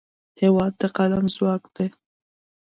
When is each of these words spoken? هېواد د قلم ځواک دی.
هېواد 0.41 0.73
د 0.81 0.83
قلم 0.97 1.25
ځواک 1.35 1.63
دی. 1.75 1.87